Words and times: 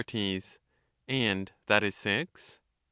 And 1.07 1.51
that 1.67 1.83
is 1.83 1.93
six 1.93 2.59